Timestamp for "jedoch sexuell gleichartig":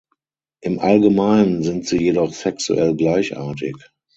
1.99-3.75